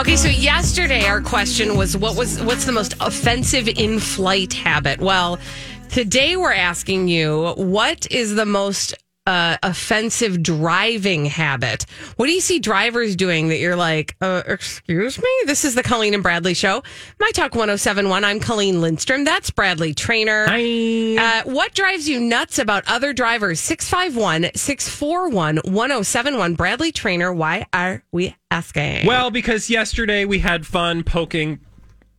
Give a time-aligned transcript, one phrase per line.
[0.00, 4.98] Okay, so yesterday our question was what was what's the most offensive in-flight habit?
[4.98, 5.38] Well,
[5.88, 8.94] today we're asking you what is the most
[9.26, 11.86] uh, offensive driving habit.
[12.16, 15.28] What do you see drivers doing that you're like, uh, excuse me?
[15.46, 16.82] This is the Colleen and Bradley show.
[17.18, 18.24] My Talk 1071.
[18.24, 19.24] I'm Colleen Lindstrom.
[19.24, 20.46] That's Bradley Traynor.
[20.48, 21.16] Hi.
[21.16, 23.60] Uh, what drives you nuts about other drivers?
[23.60, 26.54] 651 641 1071.
[26.54, 29.06] Bradley Traynor, why are we asking?
[29.06, 31.60] Well, because yesterday we had fun poking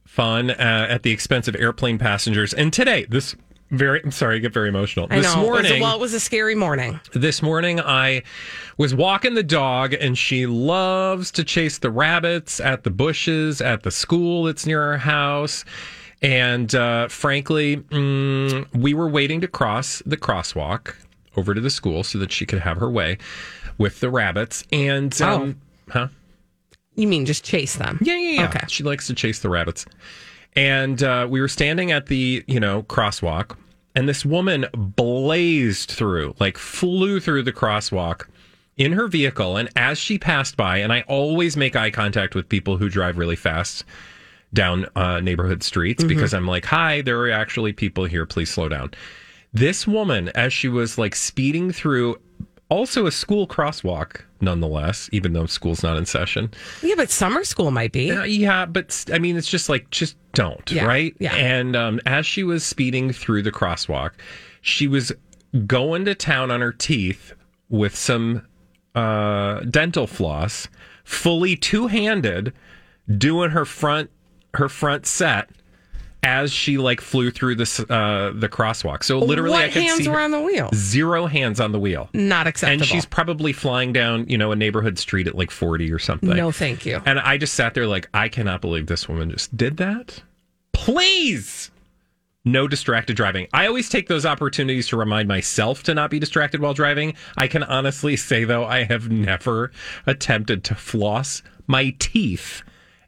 [0.05, 3.35] fun uh, at the expense of airplane passengers, and today this
[3.71, 5.07] very I'm sorry, I get very emotional.
[5.09, 5.41] I this know.
[5.41, 6.99] It a- morning, well, it was a scary morning.
[7.13, 8.23] this morning I
[8.77, 13.83] was walking the dog, and she loves to chase the rabbits at the bushes at
[13.83, 15.65] the school that's near our house.
[16.21, 20.95] And uh, frankly, mm, we were waiting to cross the crosswalk
[21.37, 23.17] over to the school so that she could have her way
[23.77, 24.63] with the rabbits.
[24.71, 26.07] And um, huh?
[26.95, 27.99] You mean just chase them?
[28.01, 28.47] Yeah, yeah, yeah.
[28.47, 28.65] Okay.
[28.69, 29.85] She likes to chase the rabbits.
[30.55, 33.57] And uh, we were standing at the, you know, crosswalk,
[33.95, 38.27] and this woman blazed through, like flew through the crosswalk
[38.77, 39.57] in her vehicle.
[39.57, 43.17] And as she passed by, and I always make eye contact with people who drive
[43.17, 43.85] really fast
[44.53, 48.25] down uh, neighborhood streets because I'm like, hi, there are actually people here.
[48.25, 48.91] Please slow down.
[49.53, 52.17] This woman, as she was like speeding through,
[52.69, 56.51] also a school crosswalk, nonetheless, even though school's not in session.
[56.81, 58.11] Yeah, but summer school might be.
[58.11, 61.15] Uh, yeah, but I mean, it's just like, just don't, Yeah, right?
[61.19, 61.35] yeah.
[61.35, 64.11] And um, as she was speeding through the crosswalk,
[64.61, 65.11] she was
[65.67, 67.33] going to town on her teeth
[67.69, 68.45] with some
[68.95, 70.67] uh, dental floss,
[71.03, 72.53] fully two handed,
[73.17, 74.09] doing her front
[74.55, 75.49] her front set
[76.25, 79.03] as she like flew through this uh, the crosswalk.
[79.03, 80.71] So literally, what I could hands see were on the wheel?
[80.73, 82.09] zero hands on the wheel.
[82.13, 82.81] Not acceptable.
[82.81, 86.35] And she's probably flying down, you know, a neighborhood street at like 40 or something.
[86.35, 86.99] no, thank you.
[87.05, 90.23] And I just sat there like, I cannot believe this woman just did that.
[90.73, 91.69] Please.
[92.43, 93.47] No distracted driving.
[93.53, 97.15] I always take those opportunities to remind myself to not be distracted while driving.
[97.37, 99.71] I can honestly say, though, I have never
[100.05, 102.61] attempted to floss my teeth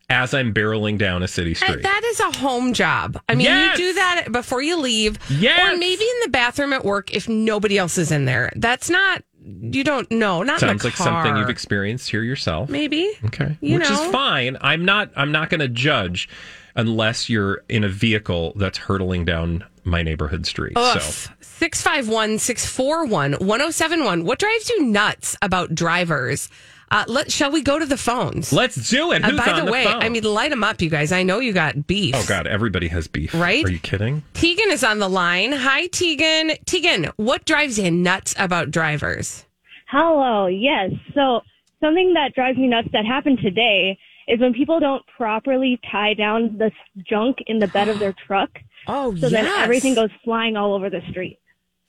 [0.10, 1.84] as I'm barreling down a city street.
[1.84, 3.20] That is a home job.
[3.28, 3.78] I mean, Yes!
[3.78, 5.74] you do that before you leave, Yes!
[5.74, 8.52] or maybe in the bathroom at work if nobody else is in there.
[8.56, 9.24] That's not.
[9.44, 10.44] You don't know.
[10.44, 12.70] Not Sounds like something you've experienced here yourself.
[12.70, 13.10] Maybe.
[13.26, 13.58] Okay.
[13.62, 14.04] You Which know.
[14.06, 14.58] is fine.
[14.60, 16.28] I'm not I'm not going to judge
[16.76, 20.74] unless you're in a vehicle that's hurtling down my neighborhood street.
[20.76, 21.00] Ugh.
[21.02, 24.26] So 651 641 1071.
[24.26, 26.50] What drives you nuts about drivers?
[26.90, 28.54] Uh, let, shall we go to the phones?
[28.54, 29.24] let's do it.
[29.24, 30.02] Uh, by on the the way, phone?
[30.02, 31.12] I mean, light them up, you guys.
[31.12, 32.16] I know you got beef.
[32.16, 33.34] Oh God, everybody has beef.
[33.34, 33.66] Right?
[33.66, 34.24] Are you kidding?
[34.34, 35.52] Tegan is on the line.
[35.52, 36.52] Hi, Tegan.
[36.66, 39.46] Tegan, what drives you nuts about drivers?
[39.90, 40.48] Hello.
[40.48, 40.92] Yes.
[41.14, 41.42] So
[41.82, 46.58] something that drives me nuts that happened today is when people don't properly tie down
[46.58, 46.72] the
[47.10, 48.50] junk in the bed of their truck.
[48.88, 51.40] Oh, So then everything goes flying all over the street.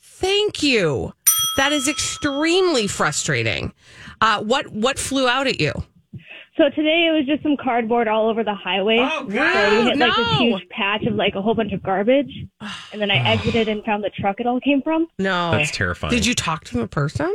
[0.01, 1.13] Thank you.
[1.57, 3.73] That is extremely frustrating.
[4.21, 5.73] Uh, what what flew out at you?
[6.57, 8.99] So today it was just some cardboard all over the highway.
[9.01, 9.85] Oh, So we God.
[9.85, 10.15] hit like No.
[10.17, 12.33] this huge patch of like a whole bunch of garbage.
[12.93, 15.07] And then I exited and found the truck it all came from.
[15.21, 16.11] No, That's terrifying.
[16.13, 17.33] Did you talk to the person?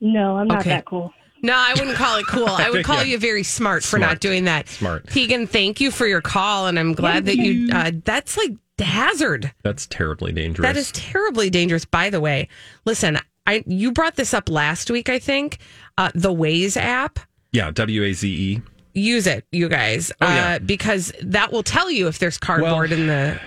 [0.00, 0.70] No, I'm not Okay.
[0.70, 1.12] that cool.
[1.42, 2.48] No, I wouldn't call it cool.
[2.48, 3.12] I would call Yeah.
[3.12, 4.68] you very smart, for not doing that.
[4.68, 5.06] Smart.
[5.08, 7.68] Tegan, thank you for your call, and I'm glad that you.
[7.72, 8.52] Uh, that's like
[8.84, 9.52] hazard.
[9.62, 10.66] That's terribly dangerous.
[10.66, 11.84] That is terribly dangerous.
[11.84, 12.48] By the way,
[12.84, 15.08] listen, I you brought this up last week.
[15.08, 15.58] I think
[15.96, 17.18] uh, the Waze app.
[17.52, 17.70] yeah.
[17.70, 18.62] W A Z E.
[18.94, 20.54] Use it, you guys, Oh, yeah.
[20.54, 23.40] uh, because that will tell you if there's cardboard in the.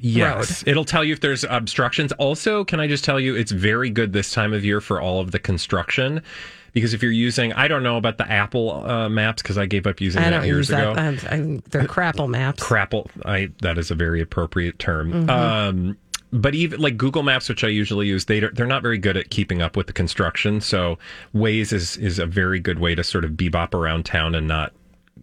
[0.00, 0.64] Yes.
[0.66, 2.12] It'll tell you if there's obstructions.
[2.12, 5.20] Also, can I just tell you, it's very good this time of year for all
[5.20, 6.22] of the construction
[6.72, 9.86] because if you're using, I don't know about the Apple uh, maps because I gave
[9.86, 10.94] up using I that don't years use ago.
[10.94, 11.32] that.
[11.32, 12.62] I, I, they're crapple maps.
[12.62, 15.12] Crapple, I that is a very appropriate term.
[15.12, 15.30] Mm-hmm.
[15.30, 15.98] Um,
[16.32, 19.28] but even like Google Maps, which I usually use, they they're not very good at
[19.30, 20.60] keeping up with the construction.
[20.60, 20.98] So
[21.34, 24.72] Waze is is a very good way to sort of bebop around town and not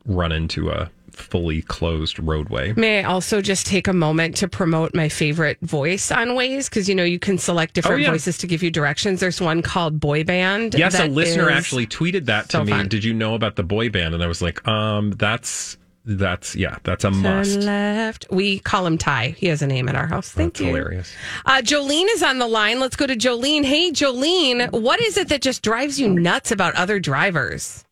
[0.05, 2.73] run into a fully closed roadway.
[2.73, 6.69] May I also just take a moment to promote my favorite voice on Waze?
[6.69, 8.11] Because you know you can select different Oh, yeah.
[8.11, 9.19] voices to give you directions.
[9.19, 10.75] There's one called Boy Band.
[10.75, 12.71] Yes, a listener actually tweeted that so to me.
[12.71, 12.87] fun.
[12.87, 14.13] Did you know about the boy band?
[14.13, 17.59] And I was like, um, that's that's yeah, that's a Turn must.
[17.59, 18.25] left.
[18.31, 19.35] We call him Ty.
[19.37, 20.31] He has a name at our house.
[20.31, 20.67] Thank That's you.
[20.67, 21.13] hilarious.
[21.45, 22.79] Uh, Jolene is on the line.
[22.79, 23.63] Let's go to Jolene.
[23.65, 27.83] Hey, Jolene, what is it that just drives you nuts about other drivers?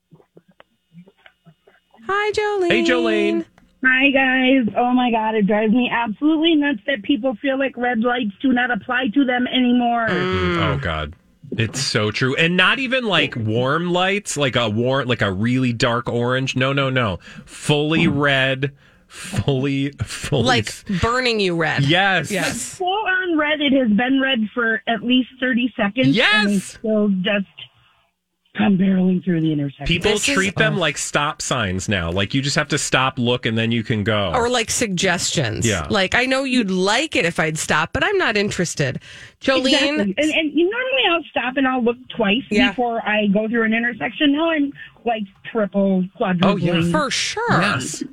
[2.07, 2.69] Hi, Jolene.
[2.69, 3.45] Hey, Jolene.
[3.86, 4.74] Hi guys.
[4.75, 8.51] Oh my god, it drives me absolutely nuts that people feel like red lights do
[8.51, 10.07] not apply to them anymore.
[10.07, 10.57] Mm.
[10.57, 11.13] Oh God.
[11.51, 12.36] It's so true.
[12.36, 16.56] And not even like warm lights, like a warm like a really dark orange.
[16.56, 17.19] No, no, no.
[17.45, 18.19] Fully hmm.
[18.19, 18.74] red,
[19.07, 21.83] fully fully Like burning you red.
[21.83, 22.31] Yes.
[22.31, 22.75] Yes.
[22.75, 26.10] Full on red, it has been red for at least 30 seconds.
[26.10, 26.45] Yes!
[26.45, 27.48] And still just
[28.57, 29.86] come barreling through the intersection.
[29.86, 32.12] People This is- treat them like stop signs now.
[32.12, 34.31] Like you just have to stop, look, and then you can go.
[34.33, 35.68] Or like suggestions.
[35.68, 35.86] Yeah.
[35.89, 39.01] Like, I know you'd like it if I'd stop, but I'm not interested.
[39.42, 39.65] Jolene.
[39.68, 40.15] Exactly.
[40.18, 42.69] And, and you normally I'll stop and I'll look twice Yeah.
[42.69, 44.33] before I go through an intersection.
[44.33, 44.74] Now I'm
[45.06, 46.51] like triple, quadruple.
[46.51, 46.81] Oh, yeah.
[46.92, 47.62] For sure.
[47.62, 48.03] yes.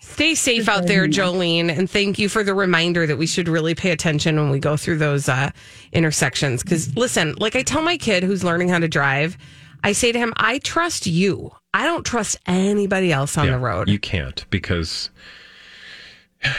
[0.00, 3.74] Stay safe out there, Jolene, and thank you for the reminder that we should really
[3.74, 5.50] pay attention when we go through those uh,
[5.92, 6.62] intersections.
[6.62, 9.36] Because listen, like I tell my kid who's learning how to drive,
[9.84, 11.52] I say to him, "I trust you.
[11.74, 15.10] I don't trust anybody else on Yeah, the road." You can't because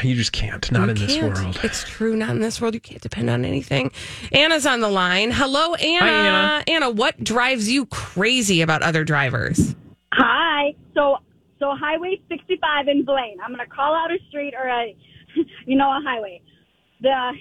[0.03, 0.69] you just can't.
[0.71, 1.33] Not You in this can't.
[1.37, 1.59] world.
[1.63, 2.15] It's true.
[2.15, 2.73] Not in this world.
[2.73, 3.91] You can't depend on anything.
[4.31, 5.31] Anna's on the line.
[5.31, 6.05] Hello, Anna.
[6.05, 6.89] Hi, Anna.
[6.89, 9.75] what drives you crazy about other drivers?
[10.13, 10.73] Hi.
[10.93, 11.17] So
[11.59, 13.37] so Highway 65 in Blaine.
[13.43, 14.95] I'm going to call out a street or a
[15.65, 16.41] you know a highway.
[17.01, 17.31] The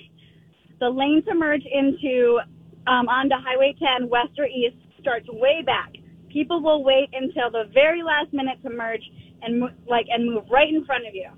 [0.78, 2.38] the lane to merge into
[2.86, 5.92] um, onto Highway 10 west or east starts way back.
[6.30, 9.02] People will wait until the very last minute to merge
[9.42, 11.28] and like and move right in front of you.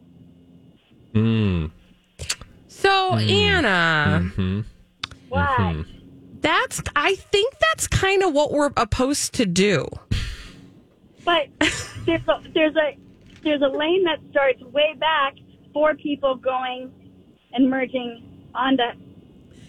[1.14, 1.70] Mm.
[2.68, 4.60] So, Anna, Hmm.
[5.28, 5.84] Why?
[6.40, 9.86] that's I think that's kind of what we're supposed to do.
[11.24, 11.48] But
[12.06, 12.96] there's a, there's a
[13.42, 15.34] there's a lane that starts way back
[15.74, 16.90] for people going
[17.52, 18.22] and merging
[18.54, 18.82] onto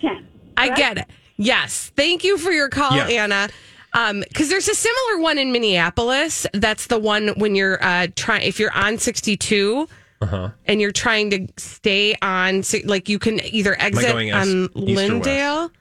[0.02, 0.28] 10.
[0.58, 1.06] I get it.
[1.38, 1.92] Yes.
[1.96, 3.24] Thank you for your call, Yeah.
[3.24, 3.50] Anna.
[3.94, 6.46] Um, because there's a similar one in Minneapolis.
[6.54, 9.88] That's the one when you're uh trying if you're on 62
[10.22, 10.50] Uh-huh.
[10.66, 14.74] and you're trying to stay on like you can either exit on east?
[14.76, 15.72] Lyndale.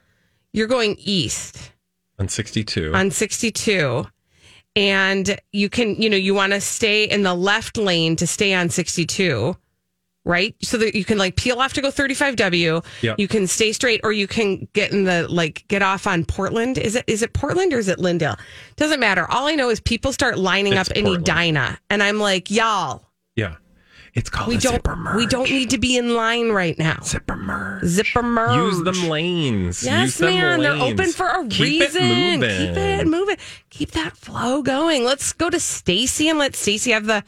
[0.53, 1.71] You're going east
[2.17, 2.93] On 62.
[2.95, 4.07] on 62
[4.75, 8.53] and you can you know you want to stay in the left lane to stay
[8.53, 9.55] on 62
[10.25, 13.19] right so that you can like peel off to go 35w Yep.
[13.19, 16.77] you can stay straight or you can get in the like get off on portland
[16.77, 18.35] is it is it portland or is it lyndale
[18.75, 21.27] doesn't matter all i know is people start lining It's up in Portland.
[21.29, 23.05] edina and i'm like y'all
[23.35, 23.55] yeah.
[24.15, 24.83] It's called we don't
[25.15, 27.85] we don't need to be in line right now zipper merge.
[27.85, 29.65] zipper merge Use them lanes.
[29.65, 30.59] Use Yes, them man.
[30.61, 32.01] They're open for a Keep reason.
[32.01, 32.57] It moving.
[32.67, 33.37] Keep it moving.
[33.69, 35.03] Keep that flow going.
[35.05, 37.23] Let's go to Stacy and let Stacy have the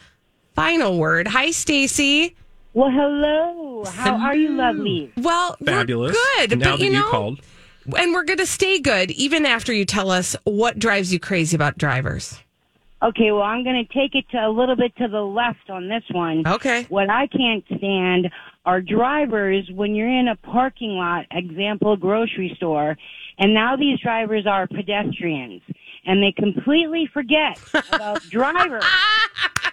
[0.56, 1.28] final word.
[1.28, 2.36] Hi, Stacy.
[2.74, 3.84] Well, hello.
[3.86, 5.12] How are you, lovely?
[5.18, 6.16] Well, Fabulous.
[6.16, 7.42] we're good, Now but that you you called.
[7.98, 11.56] and we're going to stay good even after you tell us what drives you crazy
[11.56, 12.40] about drivers.
[13.04, 15.90] Okay, well, I'm going to take it to a little bit to the left on
[15.90, 16.48] this one.
[16.48, 16.84] Okay.
[16.88, 18.30] What I can't stand
[18.64, 22.96] are drivers when you're in a parking lot, example, grocery store,
[23.40, 25.64] and now these drivers are pedestrians
[26.06, 27.60] and they completely forget
[27.94, 28.84] about drivers.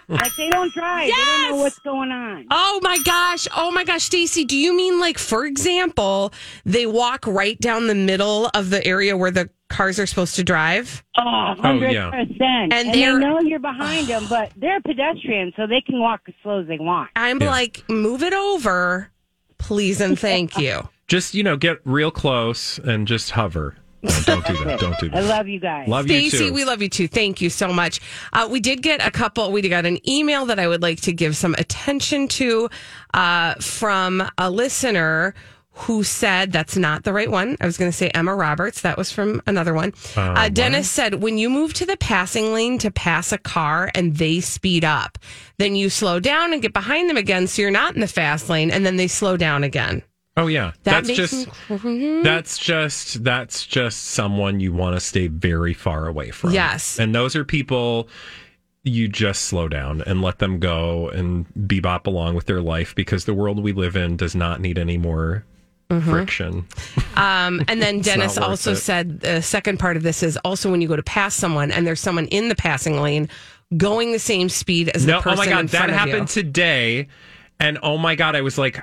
[0.07, 1.07] like they don't drive.
[1.07, 2.45] They don't know what's going on.
[2.51, 3.47] Oh my gosh.
[3.55, 6.33] Oh my gosh, Stacy, do you mean like for example,
[6.65, 10.43] they walk right down the middle of the area where the cars are supposed to
[10.43, 11.03] drive?
[11.17, 11.23] Oh,
[11.57, 11.91] Oh, 100%.
[11.91, 12.11] yeah.
[12.13, 16.33] And, And they know you're behind them, but they're pedestrians, so they can walk as
[16.41, 17.09] slow as they want.
[17.15, 17.49] I'm Yeah.
[17.51, 19.11] like, move it over,
[19.59, 20.89] please and thank you.
[21.07, 23.75] Just, you know, get real close and just hover.
[24.01, 24.79] No, don't do that.
[24.79, 25.17] Don't do that.
[25.17, 25.87] I love you guys.
[25.87, 26.53] Love you Stacy, too.
[26.53, 27.07] we love you too.
[27.07, 27.99] Thank you so much.
[28.31, 29.51] Uh, we did get a couple.
[29.51, 32.69] We got an email that I would like to give some attention to
[33.13, 35.33] uh, from a listener
[35.71, 37.55] who said that's not the right one.
[37.61, 38.81] I was going to say Emma Roberts.
[38.81, 39.93] That was from another one.
[40.15, 44.17] Uh, Dennis said when you move to the passing lane to pass a car and
[44.17, 45.17] they speed up,
[45.57, 48.49] then you slow down and get behind them again, so you're not in the fast
[48.49, 50.03] lane, and then they slow down again.
[50.37, 51.47] Oh yeah, That that's just
[52.23, 56.51] that's just that's just someone you want to stay very far away from.
[56.51, 56.97] Yes.
[56.99, 58.07] and those are people
[58.83, 63.25] you just slow down and let them go and bebop along with their life because
[63.25, 65.45] the world we live in does not need any more
[65.91, 66.11] Mm-hmm.
[66.11, 66.67] friction.
[67.15, 68.75] Um, and then Dennis also it.
[68.75, 71.87] said the second part of this is also when you go to pass someone and
[71.87, 73.27] there's someone in the passing lane
[73.75, 77.07] going the same speed as No, the person oh my god, that happened today,
[77.59, 78.79] and oh my god, I was like.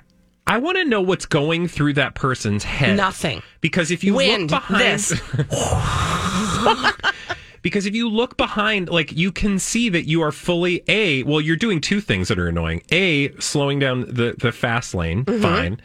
[0.47, 2.97] I want to know what's going through that person's head.
[2.97, 3.43] Nothing.
[3.61, 5.13] Because if you Wind, look behind this.
[7.67, 11.25] Because if you look behind, like you can see that you are fully a.
[11.25, 12.85] Well, you're doing two things that are annoying.
[12.93, 15.25] A, slowing down the the fast lane.
[15.25, 15.43] Mm-hmm.
[15.43, 15.81] Fine.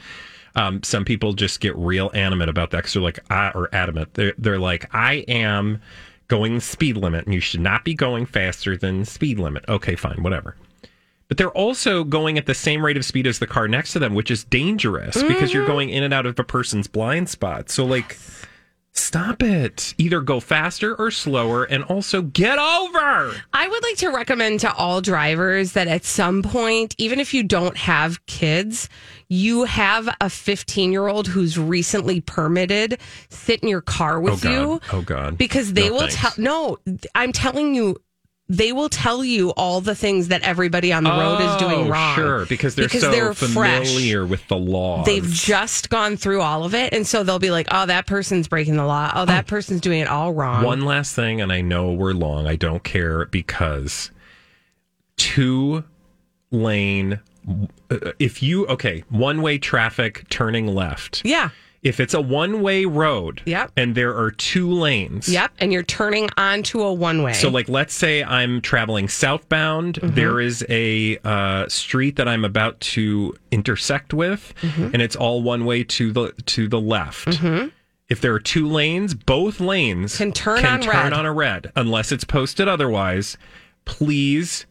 [0.54, 4.14] Um, some people just get real animate about that because they're like, ah, or adamant.
[4.14, 5.82] They're they're like, I am
[6.28, 9.66] going the speed limit, and you should not be going faster than the speed limit.
[9.68, 10.56] Okay, fine, whatever.
[11.32, 14.00] But they're also going at the same rate of speed as the car next to
[14.00, 15.58] them, which is dangerous because Mm-hmm.
[15.58, 17.70] you're going in and out of a person's blind spot.
[17.70, 18.18] So, like,
[18.92, 19.94] stop it.
[19.98, 23.34] Either go faster or slower, and also get over.
[23.54, 27.44] I would like to recommend to all drivers that at some point, even if you
[27.44, 28.90] don't have kids,
[29.30, 34.50] you have a 15 year old who's recently permitted sit in your car with oh,
[34.52, 34.82] you.
[34.92, 35.38] Oh, God.
[35.38, 36.78] because they No, will tell no
[37.16, 37.96] i'm telling you
[38.54, 41.90] they will tell you all the things that everybody on the road is doing Oh,
[41.90, 43.88] wrong Sure, because they're Because so they're fresh.
[43.88, 45.04] familiar with the law.
[45.06, 48.48] they've just gone through all of it and so they'll be like oh that person's
[48.50, 51.62] breaking the law oh that person's doing it all wrong One last thing, and I
[51.62, 52.46] know we're long.
[52.46, 54.12] I don't care because
[55.18, 55.84] two
[56.52, 57.20] lane.
[57.90, 61.22] uh, If you okay, one way traffic turning left.
[61.24, 61.50] yeah
[61.84, 63.72] If it's a one way road, Yep.
[63.76, 67.94] and there are two lanes, yep and you're turning onto a one-way So, like, let's
[67.96, 69.96] say I'm traveling southbound.
[69.96, 70.14] Mm-hmm.
[70.16, 74.84] There is a uh, street that I'm about to intersect with, Mm-hmm.
[74.94, 77.40] and it's all one way to the to the left.
[78.10, 81.14] If there are two lanes, both lanes Can turn can on turn red.
[81.14, 83.38] on a red, unless it's posted otherwise.
[83.86, 84.66] Please.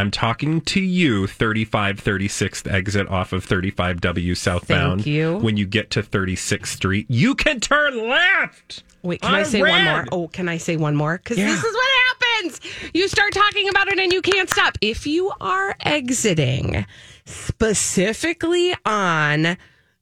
[0.00, 5.00] I'm talking to you, 35 36th exit off of 35W southbound.
[5.04, 5.36] Thank you.
[5.38, 8.82] When you get to 36th Street, you can turn left.
[9.02, 10.04] Wait, can I say one more?
[10.12, 11.18] Oh, can I say one more?
[11.18, 11.46] Because Yeah.
[11.46, 12.60] this is what happens.
[12.92, 14.76] You start talking about it and you can't stop.
[14.80, 16.84] If you are exiting
[17.24, 19.56] specifically on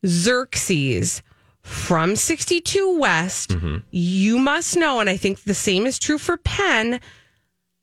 [0.07, 1.23] Xerxes
[1.63, 3.77] from 62 West, Mm-hmm.
[3.91, 7.01] you must know, and I think the same is true for Penn,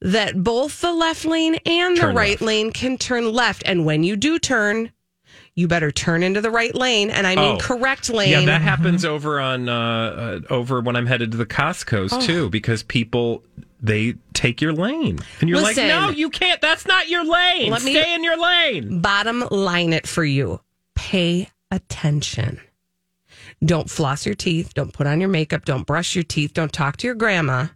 [0.05, 2.41] that both the left lane and the Turn right left.
[2.41, 3.63] lane can turn left.
[3.65, 4.91] And when you do turn,
[5.55, 7.09] you better turn into the right lane.
[7.09, 7.57] And I mean Oh.
[7.59, 8.29] correct lane.
[8.29, 12.21] Yeah, that happens over on uh, uh, over when I'm headed to the Costco's Oh.
[12.21, 13.43] too, because people
[13.81, 15.87] they take your lane, and you're Listen.
[15.87, 16.59] like, no, you can't.
[16.61, 17.71] That's not your lane.
[17.71, 18.99] Let me- Stay in your lane.
[19.01, 20.59] bottom line it for you.
[20.95, 22.59] Pay attention.
[23.63, 24.73] Don't floss your teeth.
[24.73, 25.65] Don't put on your makeup.
[25.65, 26.53] Don't brush your teeth.
[26.53, 27.67] Don't talk to your grandma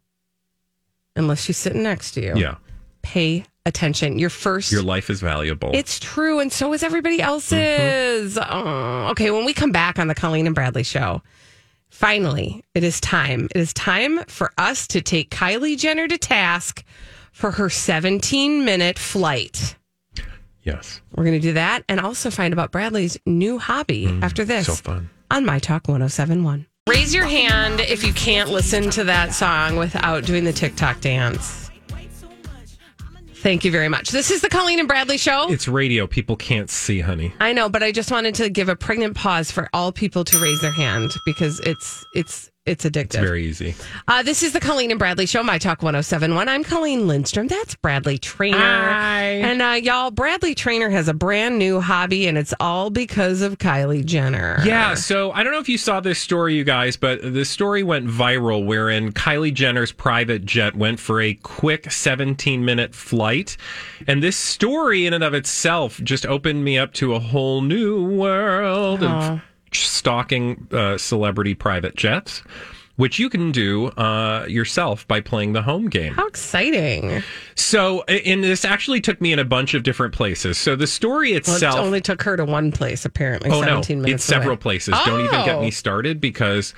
[1.19, 2.33] unless she's sitting next to you.
[2.35, 2.55] Yeah,
[3.03, 4.17] Pay attention.
[4.17, 4.71] Your first.
[4.71, 5.69] your life is valuable.
[5.73, 8.35] it's true, and so is everybody else's.
[8.35, 8.51] Mm-hmm.
[8.51, 11.21] Oh, okay, when we come back on the Colleen and Bradley show,
[11.89, 13.47] finally, it is time.
[13.53, 16.83] It is time for us to take Kylie Jenner to task
[17.31, 19.75] for her 17 minute flight.
[20.63, 24.43] yes, We're going to do that and also find about Bradley's new hobby mm, after
[24.45, 25.09] this so fun.
[25.31, 26.65] on My Talk 1071.
[26.89, 31.69] Raise your hand if you can't listen to that song without doing the TikTok dance.
[33.35, 34.09] Thank you very much.
[34.09, 35.51] This is the Colleen and Bradley show.
[35.51, 36.07] It's radio.
[36.07, 37.31] People can't see, honey.
[37.39, 40.39] I know, but I just wanted to give a pregnant pause for all people to
[40.39, 43.05] raise their hand because it's it's it's addictive.
[43.05, 43.75] It's very easy.
[44.07, 46.47] Uh, this is the Colleen and Bradley Show, My Talk 1071.
[46.47, 47.47] I'm Colleen Lindstrom.
[47.47, 48.57] That's Bradley Traynor.
[48.57, 49.21] Hi.
[49.23, 53.57] And uh, y'all, Bradley Traynor has a brand new hobby, and it's all because of
[53.57, 54.59] Kylie Jenner.
[54.63, 57.81] Yeah, so I don't know if you saw this story, you guys, but the story
[57.81, 63.57] went viral wherein Kylie Jenner's private jet went for a quick 17 minute flight.
[64.07, 68.05] And this story, in and of itself, just opened me up to a whole new
[68.05, 69.41] world of
[69.73, 72.41] stalking uh, celebrity private jets,
[72.95, 76.13] which you can do uh, yourself by playing the home game.
[76.13, 77.23] How exciting.
[77.55, 80.57] So, and this actually took me in a bunch of different places.
[80.57, 81.75] So the story Well, itself.
[81.75, 83.51] it only took her to one place, apparently.
[83.51, 84.57] Oh 17 no, minutes it's several away.
[84.57, 84.95] places.
[85.05, 85.61] Don't even get Oh.
[85.61, 86.73] me started because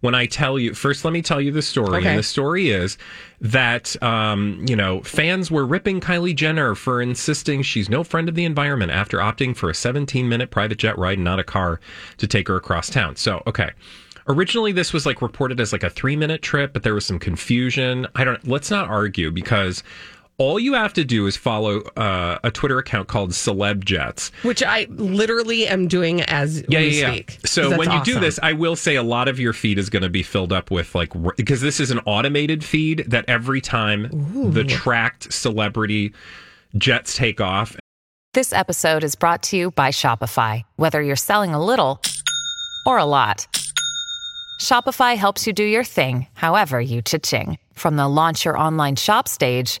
[0.00, 1.98] when I tell you first, let me tell you the story.
[1.98, 2.08] Okay.
[2.08, 2.98] And the story is
[3.40, 8.34] that um, you know fans were ripping Kylie Jenner for insisting she's no friend of
[8.34, 11.80] the environment after opting for a 17 minute private jet ride and not a car
[12.18, 13.16] to take her across town.
[13.16, 13.70] So okay.
[14.28, 17.20] Originally, this was like reported as like a three minute trip, but there was some
[17.20, 18.08] confusion.
[18.16, 18.44] I don't.
[18.46, 19.84] Let's not argue because
[20.38, 24.30] All you have to do is follow uh, a Twitter account called Celeb Jets.
[24.42, 27.12] Which I literally am doing as Yeah, we yeah, yeah.
[27.14, 27.38] speak.
[27.46, 30.02] So when you do this, I will say a lot of your feed is going
[30.02, 34.52] to be filled up with like because this is an automated feed that every time
[34.52, 36.12] the tracked celebrity
[36.76, 37.74] jets take off,
[38.34, 40.64] This episode is brought to you by Shopify.
[40.76, 42.02] Whether you're selling a little
[42.84, 43.46] or a lot,
[44.60, 47.56] Shopify helps you do your thing, however you cha-ching.
[47.72, 49.80] From the launch your online shop stage,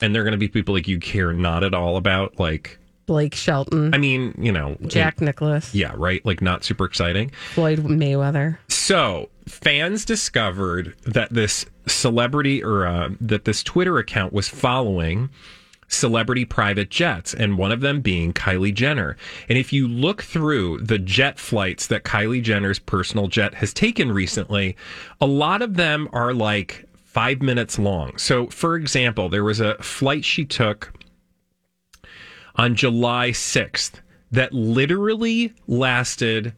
[0.00, 2.38] And they're going to be people like you care not at all about.
[2.38, 6.24] Like, Blake Shelton, I mean, you know, Jack Nicklaus, Yeah, right.
[6.24, 7.32] Like, not super exciting.
[7.54, 8.58] Floyd Mayweather.
[8.68, 15.28] So fans discovered that this celebrity or uh, that this Twitter account was following
[15.88, 19.16] celebrity private jets, and one of them being Kylie Jenner.
[19.48, 24.12] And if you look through the jet flights that Kylie Jenner's personal jet has taken
[24.12, 24.76] recently,
[25.20, 28.16] a lot of them are like five minutes long.
[28.18, 30.92] So, for example, there was a flight she took
[32.56, 34.00] on July 6th
[34.32, 36.54] that literally lasted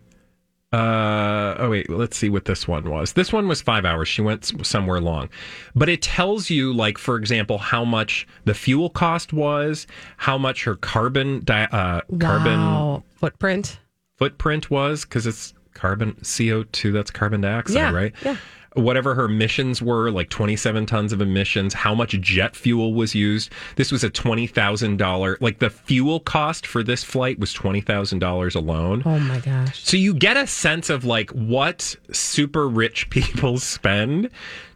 [0.75, 4.23] uh oh wait let's see what this one was this one was five hours she
[4.23, 5.29] went somewhere long
[5.75, 10.65] but it tells you like for example how much the fuel cost was how much
[10.65, 13.03] her carbon di- uh carbon Wow.
[13.17, 13.81] footprint.
[14.17, 18.37] footprint was because it's carbon co2 that's carbon dioxide Yeah, right yeah.
[18.75, 23.51] Whatever her emissions were like 27 tons of emissions how much jet fuel was used
[23.77, 29.19] this was a $20000 like the fuel cost for this flight was $20000 alone Oh
[29.19, 29.85] my gosh.
[29.85, 34.31] so you get a sense of like what super rich people spend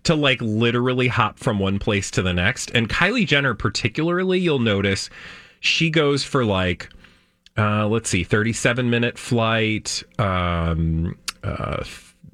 [0.04, 2.70] to like literally hop from one place to the next.
[2.74, 5.10] And Kylie Jenner, particularly, you'll notice
[5.58, 6.88] she goes for like,
[7.58, 11.82] uh, let's see, 37 minute flight, um, uh,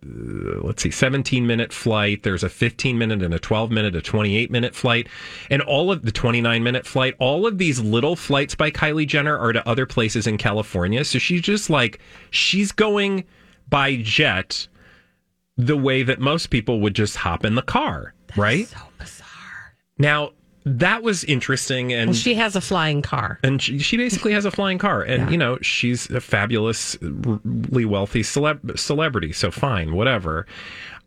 [0.04, 2.22] Uh, let's see, 17 minute flight.
[2.22, 5.08] There's a 15 minute and a 12 minute, a 28 minute flight,
[5.50, 7.14] and all of the 29 minute flight.
[7.18, 11.04] All of these little flights by Kylie Jenner are to other places in California.
[11.04, 13.24] So she's just like, she's going
[13.68, 14.68] by jet
[15.56, 18.66] the way that most people would just hop in the car, right?
[18.66, 19.76] So bizarre.
[19.98, 20.32] Now,
[20.64, 23.38] that was interesting and And she has a flying car.
[23.42, 25.02] and she, she basically has a flying car.
[25.02, 30.46] And you know she's a fabulously wealthy celeb- celebrity so fine whatever.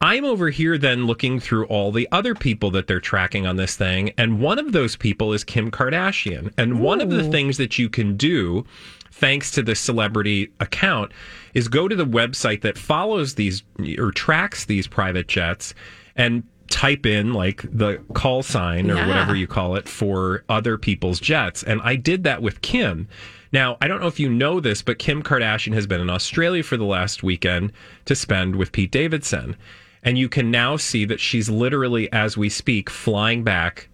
[0.02, 3.76] I'm over here then looking through all the other people that they're tracking on this
[3.78, 6.52] thing and one of those people is kim kardashian.
[6.58, 8.66] And one of the things that you can do
[9.12, 11.14] thanks to this celebrity account
[11.54, 13.64] is go to the website that follows these
[13.98, 15.74] or tracks these private jets
[16.18, 19.08] and type in like the call sign or Yeah.
[19.08, 21.64] whatever you call it for other people's jets.
[21.64, 23.08] And I did that with Kim.
[23.52, 26.64] Now, I don't know if you know this, but Kim Kardashian has been in Australia
[26.64, 27.72] for the last weekend
[28.06, 29.56] to spend with Pete Davidson.
[30.04, 33.88] And you can now see that she's literally, as we speak, flying back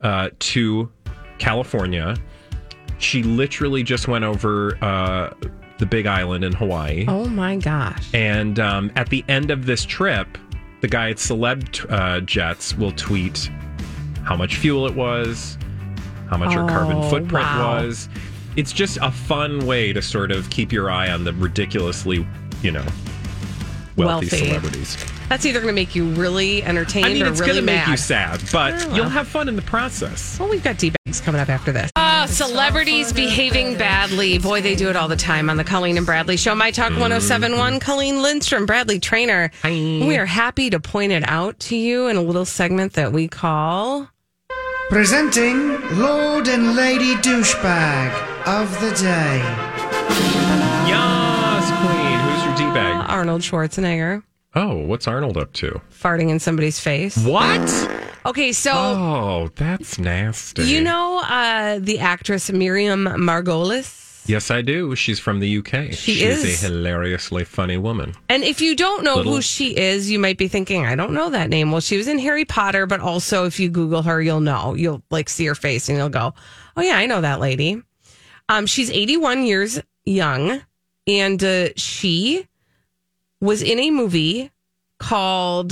[0.00, 0.90] uh, to
[1.38, 2.16] California.
[2.98, 5.30] She literally just went over uh,
[5.78, 7.04] the big island in Hawaii.
[7.08, 8.08] Oh my gosh.
[8.14, 10.38] And um, at the end of this trip,
[10.82, 13.50] the guy at Celeb uh, Jets will tweet
[14.24, 15.56] how much fuel it was,
[16.28, 17.84] how much her carbon Oh, footprint wow.
[17.84, 18.08] was.
[18.56, 22.26] It's just a fun way to sort of keep your eye on the ridiculously,
[22.62, 22.84] you know,
[23.96, 24.28] wealthy, Wealthy.
[24.28, 24.96] celebrities.
[25.28, 27.72] That's either going to make you really entertained I mean, or it's really going to
[27.72, 27.78] mad.
[27.88, 28.96] make you sad, but Oh, well.
[28.96, 30.38] you'll have fun in the process.
[30.38, 30.76] Well, we've got
[31.12, 31.90] D-bags coming up after this.
[31.96, 34.38] Uh, celebrities behaving badly.
[34.38, 36.54] Boy, they do it all the time on the Colleen and Bradley Show.
[36.54, 39.50] My Talk 1071, Colleen Lindstrom, Bradley Traynor.
[39.64, 43.28] We are happy to point it out to you in a little segment that we
[43.28, 44.08] call
[44.88, 49.38] Presenting Lord and Lady Douchebag of the Day.
[50.86, 52.18] Yes, Queen.
[52.20, 53.06] Who's your D bag?
[53.08, 54.22] Arnold Schwarzenegger
[54.54, 55.80] Oh, what's Arnold up to?
[55.90, 57.16] farting in somebody's face.
[57.24, 57.70] What?
[58.26, 60.64] Okay, so Oh, that's nasty.
[60.64, 64.00] you know uh, the actress Miriam Margolyes?
[64.26, 64.94] Yes, I do.
[64.94, 65.86] She's from the UK.
[65.92, 66.62] She She's is.
[66.62, 68.14] a hilariously funny woman.
[68.28, 71.12] And if you don't know Little- who she is, you might be thinking, I don't
[71.12, 71.72] know that name.
[71.72, 74.74] Well, she was in Harry Potter, but also if you Google her, you'll know.
[74.74, 76.34] You'll like see her face and you'll go,
[76.76, 77.82] Oh yeah, I know that lady.
[78.48, 80.60] Um, she's 81 years young,
[81.06, 82.46] and uh, she
[83.42, 84.50] was in a movie
[84.98, 85.68] called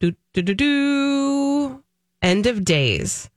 [0.00, 1.82] do, do, do, do,
[2.22, 3.30] End of Days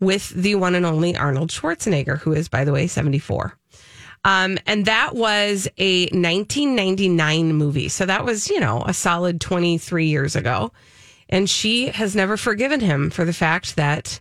[0.00, 3.56] with the one and only Arnold Schwarzenegger, who is, by the way, 74.
[4.24, 7.88] Um, and that was a 1999 movie.
[7.88, 10.72] So that was, you know, a solid 23 years ago.
[11.28, 14.20] And she has never forgiven him for the fact that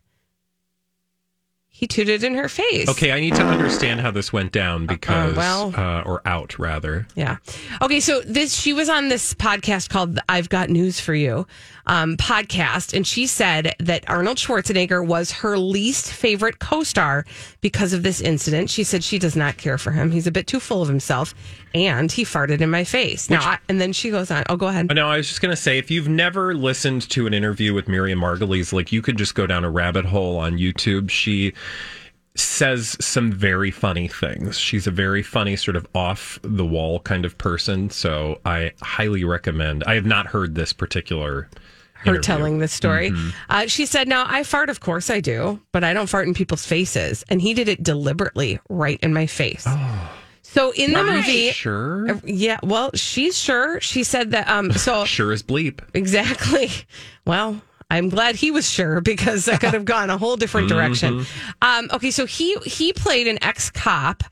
[1.76, 2.88] he tooted in her face.
[2.88, 7.08] Okay, I need to understand how this went down because, well- uh, or out rather.
[7.16, 7.38] Yeah.
[7.82, 8.00] Okay.
[8.00, 11.48] So this, she was on this podcast called "I've Got News for You"
[11.86, 17.26] um, podcast, and she said that Arnold Schwarzenegger was her least favorite co-star
[17.62, 18.70] because of this incident.
[18.70, 21.34] She said she does not care for him; he's a bit too full of himself,
[21.74, 23.30] and he farted in my face.
[23.30, 24.44] Now, I, and then she goes on.
[24.50, 24.94] Oh, go ahead.
[24.94, 27.88] No, I was just going to say, if you've never listened to an interview with
[27.88, 31.10] Miriam Margolyes, like you could just go down a rabbit hole on YouTube.
[31.10, 31.54] She
[32.36, 34.58] says some very funny things.
[34.58, 37.90] She's a very funny, sort of off the wall kind of person.
[37.90, 39.84] So I highly recommend.
[39.86, 41.50] I have not heard this particular.
[42.06, 42.22] Her interview.
[42.22, 43.12] telling the story.
[43.12, 43.34] Mhm.
[43.50, 46.34] Uh, she said, Now, I fart, of course I do, but I don't fart in
[46.34, 47.24] people's faces.
[47.30, 49.68] And he did it deliberately right in my face.
[50.42, 52.12] So in the Are movie, sure?
[52.12, 53.82] Uh, yeah, well, she's sure.
[53.82, 54.48] She said that.
[54.48, 55.80] Um, so Sure as bleep.
[55.94, 56.70] exactly.
[57.26, 61.20] Well, I'm glad he was sure because that could have gone a whole different direction.
[61.22, 61.86] Mm-hmm.
[61.86, 64.24] Um, okay, so he he played an ex cop.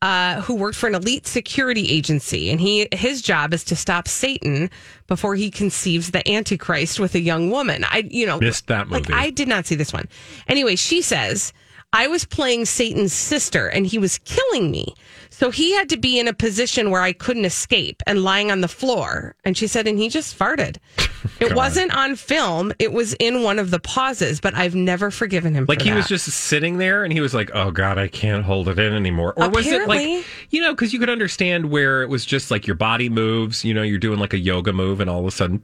[0.00, 4.06] Uh, who worked for an elite security agency, and he his job is to stop
[4.06, 4.70] Satan
[5.08, 7.82] before he conceives the Antichrist with a young woman.
[7.82, 9.18] I, you know, Missed that like movie.
[9.20, 10.08] I did not see this one.
[10.46, 11.52] Anyway, she says
[11.92, 14.94] I was playing Satan's sister, and he was killing me.
[15.30, 18.60] So he had to be in a position where I couldn't escape and lying on
[18.60, 19.34] the floor.
[19.44, 20.76] And she said, and he just farted.
[21.40, 22.72] It wasn't on film.
[22.78, 25.66] It was in one of the pauses, but I've never forgiven him.
[25.68, 28.44] Like for he was just sitting there and he was like, "Oh God, I can't
[28.44, 32.02] hold it in anymore." Or was it like, you know, because you could understand where
[32.02, 33.64] it was just like your body moves.
[33.64, 35.62] You know, you're doing like a yoga move, and all of a sudden,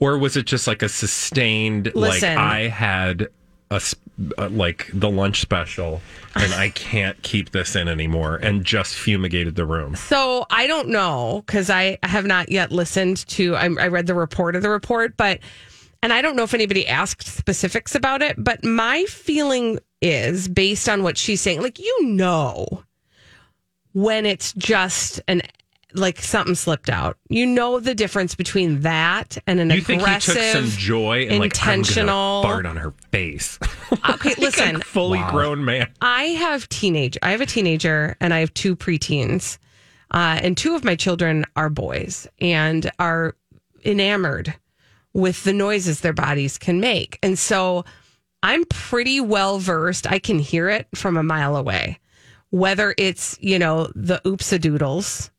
[0.00, 1.92] or was it just like a sustained?
[1.94, 2.36] Listen.
[2.36, 3.28] Like I had
[3.72, 6.00] a like the lunch special,
[6.34, 9.96] and I can't keep this in anymore, and just fumigated the room.
[9.96, 13.56] So I don't know because I have not yet listened to.
[13.56, 15.40] I, I read the report of the report, but
[16.02, 18.36] and I don't know if anybody asked specifics about it.
[18.38, 21.62] But my feeling is based on what she's saying.
[21.62, 22.84] Like you know,
[23.92, 25.42] when it's just an
[25.94, 27.18] like something slipped out.
[27.28, 31.26] You know the difference between that and an You think he aggressive, took some joy
[31.28, 32.38] and like intentional.
[32.38, 33.58] I'm fart on her face?
[34.10, 35.88] okay, listen, fully grown man.
[36.00, 37.18] I have teenage.
[37.22, 39.58] I have a teenager and I have two preteens,
[40.10, 43.34] uh, and two of my children are boys and are
[43.84, 44.54] enamored
[45.12, 47.84] with the noises their bodies can make, and so
[48.42, 50.10] I'm pretty well versed.
[50.10, 51.98] I can hear it from a mile away,
[52.50, 55.31] whether it's you know the oopsa doodles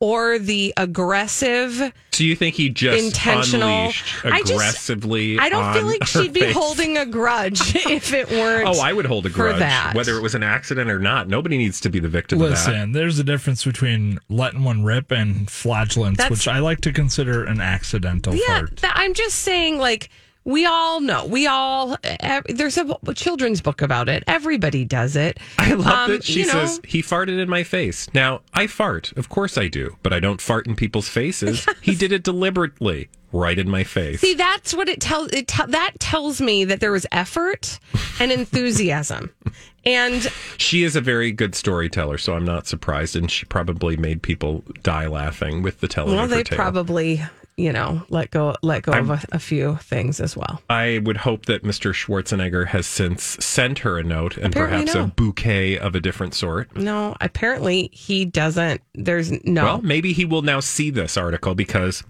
[0.00, 5.38] or the aggressive So you think he just intentional unleashed I just- aggressively?
[5.38, 6.54] I don't feel like she'd be face?
[6.54, 8.68] holding a grudge if it weren't.
[8.68, 9.94] Oh, I would hold a for grudge, that.
[9.94, 11.28] whether it was an accident or not.
[11.28, 12.50] Nobody needs to be the victim of that.
[12.50, 16.92] Listen, there's a difference between letting one rip and flatulence, That's- which I like to
[16.92, 18.76] consider an accidental Yeah, fart.
[18.76, 20.10] th- I'm just saying, like,
[20.46, 21.26] we all know.
[21.26, 24.22] We all, ev- there's a children's book about it.
[24.28, 25.38] Everybody does it.
[25.58, 28.08] I love Um, that she you know, says he farted in my face.
[28.14, 31.66] Now I fart, of course I do, but I don't fart in people's faces.
[31.82, 34.20] He did it deliberately, right in my face.
[34.20, 35.28] See, that's what it tells.
[35.32, 37.78] It te- that tells me that there was effort
[38.20, 39.32] and enthusiasm,
[39.84, 44.22] and She is a very good storyteller, so I'm not surprised, and she probably made
[44.22, 46.56] people die laughing with the telling well, they tale.
[46.56, 47.22] probably,
[47.56, 50.60] you know, let go, let go of a, a few things as well.
[50.68, 51.92] I would hope that Mr.
[51.94, 55.04] Schwarzenegger has since sent her a note and Apparently perhaps no.
[55.04, 56.76] a bouquet of a different sort.
[56.76, 58.82] No, apparently he doesn't.
[58.94, 59.64] There's no.
[59.64, 62.04] Well, maybe he will now see this article because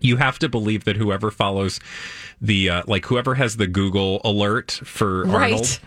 [0.00, 1.80] you have to believe that whoever follows
[2.40, 5.52] the uh, like whoever has the Google alert for Right.
[5.54, 5.80] Arnold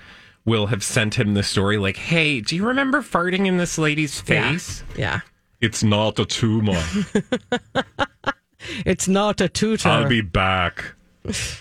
[0.44, 4.24] will have sent him the story like, "Hey, do you remember farting in this lady's
[4.28, 4.52] Yeah.
[4.52, 4.84] face?
[4.98, 5.20] yeah,
[5.62, 6.82] It's not a tumor.
[8.86, 9.90] it's not a tutor.
[9.90, 10.94] I'll be back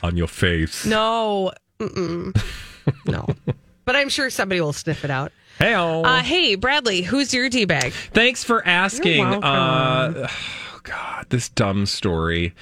[0.02, 2.36] on your face." No, Mm-mm.
[3.06, 3.26] no.
[3.84, 5.32] But I'm sure somebody will sniff it out.
[5.58, 7.92] Hey, Uh, hey, Bradley, who's your D bag?
[8.12, 9.24] Thanks for asking.
[9.24, 12.54] Uh, oh God, this dumb story.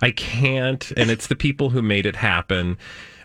[0.00, 2.78] I can't, and it's the people who made it happen.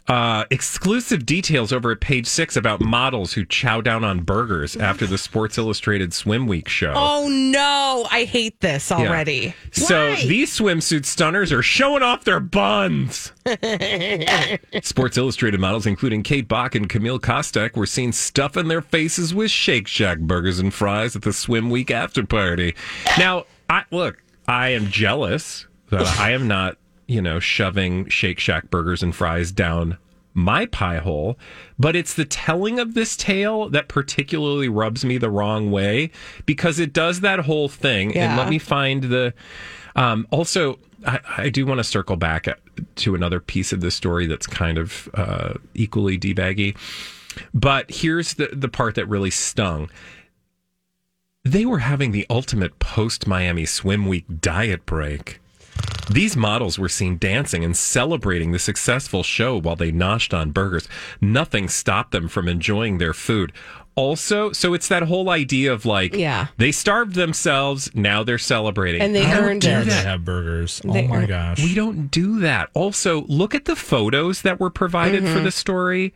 [0.06, 5.08] Uh, exclusive details over at page six about models who chow down on burgers after
[5.08, 6.92] the Sports Illustrated Swim Week show.
[6.94, 8.98] Oh no, I hate this Yeah.
[8.98, 9.56] already.
[9.72, 10.26] So Why?
[10.26, 13.32] these swimsuit stunners are showing off their buns.
[14.82, 19.52] Sports Illustrated models, including Kate Bock and Camille Kostek, were seen stuffing their faces with
[19.52, 22.76] Shake Shack burgers and fries at the Swim Week after party.
[23.18, 28.70] Now, I look, I am jealous that I am not, you know, shoving Shake Shack
[28.70, 29.98] burgers and fries down
[30.34, 31.38] my pie hole,
[31.78, 36.10] but it's the telling of this tale that particularly rubs me the wrong way
[36.46, 38.16] because it does that whole thing.
[38.18, 39.34] And let me find the.
[39.96, 42.48] Um, also, I, I do want to circle back
[42.96, 46.76] to another piece of the story that's kind of uh, equally debaggy.
[47.54, 49.90] But here's the, the part that really stung.
[51.44, 55.40] They were having the ultimate post Miami Swim Week diet break.
[56.10, 60.88] These models were seen dancing and celebrating the successful show while they noshed on burgers.
[61.22, 63.52] Nothing stopped them from enjoying their food.
[63.96, 66.48] Also, so it's that whole idea of like, Yeah.
[66.58, 69.02] they starved themselves, now they're celebrating.
[69.02, 69.86] And they How earned dare it.
[69.86, 70.82] they have burgers?
[70.84, 71.64] They oh my earned- gosh.
[71.64, 72.70] We don't do that.
[72.74, 75.34] Also, look at the photos that were provided Mm-hmm.
[75.36, 76.14] for the story.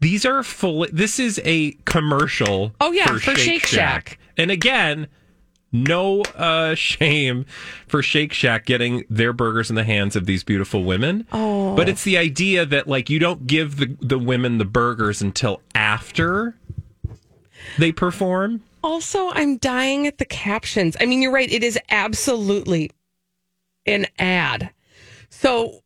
[0.00, 0.86] These are full.
[0.92, 2.74] This is a commercial.
[2.80, 4.18] Oh, yeah, for Shake Shack.
[4.36, 5.06] And again,
[5.74, 7.44] no uh, shame
[7.86, 11.26] for Shake Shack getting their burgers in the hands of these beautiful women.
[11.32, 11.74] Oh.
[11.74, 15.60] But it's the idea that like you don't give the the women the burgers until
[15.74, 16.54] after
[17.78, 18.62] they perform.
[18.82, 20.96] Also, I'm dying at the captions.
[21.00, 21.50] I mean, you're right.
[21.50, 22.90] It is absolutely
[23.86, 24.70] an ad.
[25.30, 25.82] So,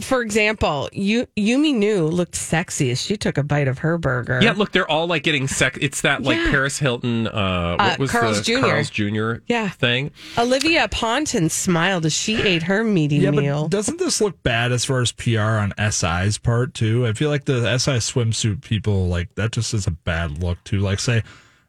[0.00, 4.40] for example, you Yumi Nu looked sexy as she took a bite of her burger.
[4.42, 5.78] Yeah, look, they're all like getting sex.
[5.80, 6.50] It's that like Yeah.
[6.50, 7.26] Paris Hilton.
[7.26, 8.60] Uh, what Uh, was Carl's the Jr..
[8.60, 9.34] Carl's Jr.
[9.46, 9.68] Yeah.
[9.68, 10.10] thing?
[10.38, 13.62] Olivia Ponton smiled as she ate her meaty Yeah, meal.
[13.62, 17.06] but doesn't this look bad as far as PR on SI's part too?
[17.06, 20.78] I feel like the SI swimsuit people like that just is a bad look too.
[20.80, 21.22] Like say,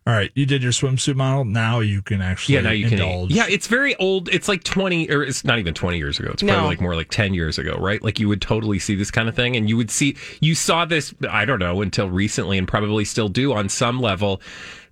[0.06, 3.30] all right, you did your swimsuit model, now you can actually Yeah, now you indulge.
[3.30, 3.32] can.
[3.32, 3.36] Eat.
[3.38, 4.28] Yeah, it's very old.
[4.30, 6.30] It's like twenty, or it's not even twenty years ago.
[6.34, 6.54] It's No.
[6.54, 8.04] probably like more like ten years ago, right?
[8.04, 10.84] Like you would totally see this kind of thing, and you would see you saw
[10.86, 11.14] this.
[11.30, 14.42] I don't know until recently, and probably still do on some level.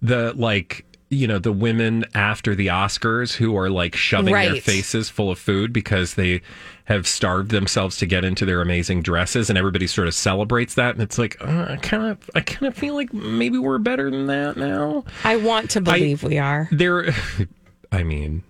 [0.01, 0.85] The like.
[1.13, 5.37] You know, the women after the Oscars who are like shoving their faces full of
[5.37, 6.41] food because they
[6.85, 10.93] have starved themselves to get into their amazing dresses, and everybody sort of celebrates that.
[10.95, 14.09] And it's like, uh, I kind of, I kind of feel like maybe we're better
[14.11, 16.67] than that now I want to believe we are.
[16.71, 17.13] there
[17.91, 18.43] i mean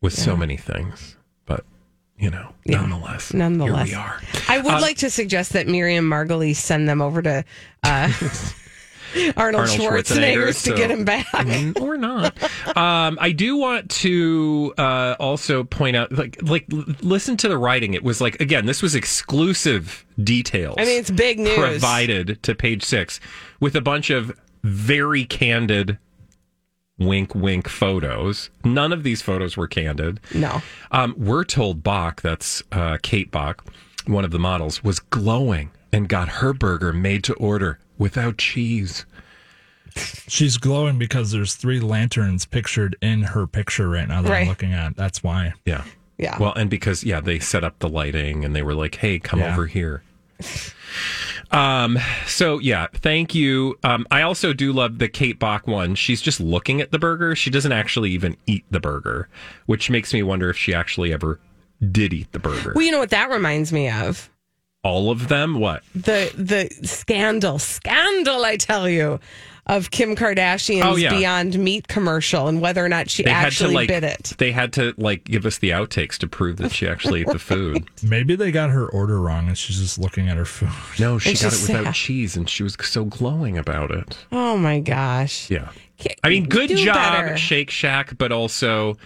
[0.00, 1.64] with so many things but
[2.18, 6.08] you know nonetheless Nonetheless, here we are I would Uh, like to suggest that Miriam
[6.08, 7.44] Margolyes send them over to
[7.84, 8.12] uh,
[9.36, 11.26] Arnold, Arnold Schwarzenegger, Schwarzenegger, to get him back.
[11.26, 12.36] Mm, or not
[12.76, 16.64] um i do want to uh also point out like like
[17.02, 21.10] listen to the writing it was like again this was exclusive details I mean, it's
[21.10, 21.56] big news.
[21.56, 23.20] provided to page six
[23.58, 25.98] with a bunch of very candid
[26.98, 30.60] wink wink photos none of these photos were candid No.
[30.90, 33.64] Um, we're told Bock, that's uh, Kate Bock,
[34.06, 39.06] one of the models, was glowing and got her burger made to order without cheese.
[40.26, 44.42] She's glowing because there's three lanterns pictured in her picture right now that Right.
[44.42, 44.96] I'm looking at.
[44.96, 45.52] That's why.
[45.64, 45.84] Yeah.
[46.18, 46.36] Yeah.
[46.38, 49.40] Well, and because, yeah, they set up the lighting and they were like, hey, come
[49.40, 49.52] Yeah.
[49.52, 50.02] over here.
[51.50, 53.76] Um, so yeah, thank you.
[53.82, 55.94] Um, I also do love the Kate Bock one.
[55.96, 57.34] She's just looking at the burger.
[57.34, 59.28] She doesn't actually even eat the burger,
[59.66, 61.40] which makes me wonder if she actually ever
[61.90, 62.72] did eat the burger.
[62.76, 64.30] Well, you know what that reminds me of?
[64.82, 65.58] All of them?
[65.58, 65.82] What?
[65.94, 69.20] The the scandal, scandal, I tell you,
[69.66, 71.10] of Kim Kardashian's Oh, yeah.
[71.10, 74.32] Beyond Meat commercial and whether or not she they had to actually like bid it.
[74.38, 77.38] they had to like give us the outtakes to prove that she actually ate the
[77.50, 77.88] food.
[78.02, 80.70] Maybe they got her order wrong and she's just looking at her food.
[80.98, 81.94] No, she It's got it without sad.
[81.94, 84.16] cheese, and she was so glowing about it.
[84.32, 85.50] Oh my gosh.
[85.50, 85.68] Yeah,
[86.02, 87.36] Ca- I mean, good do job, better.
[87.36, 88.96] Shake Shack, but also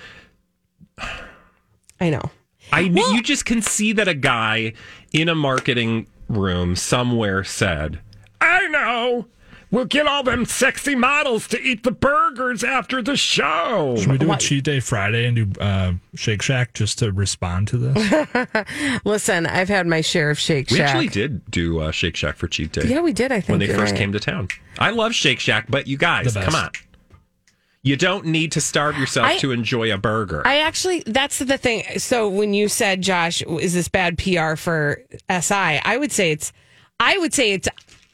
[2.00, 2.30] I know.
[2.72, 4.72] I you just can see that a guy
[5.14, 8.00] in a marketing room somewhere said,
[8.40, 9.29] "I know."
[9.70, 13.96] We'll get all them sexy models to eat the burgers after the show.
[13.98, 17.66] Should we do a cheat day Friday and do uh, Shake Shack just to respond
[17.68, 18.64] to this?
[19.05, 20.79] Listen, I've had my share of Shake Shack.
[20.79, 22.87] We actually did do uh, Shake Shack for cheat day.
[22.87, 23.33] Yeah, we did.
[23.33, 23.98] I think when they first right.
[23.98, 24.46] came to town.
[24.79, 26.70] I love Shake Shack, but you guys, come on.
[27.85, 30.42] You don't need to starve yourself I- to enjoy a burger.
[30.47, 31.85] I actually, that's the thing.
[31.99, 35.55] So when you said, Josh, is this bad PR for SI?
[35.85, 36.53] I would say it's,
[36.99, 37.68] I would say it's